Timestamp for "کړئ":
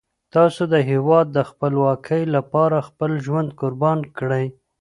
4.17-4.45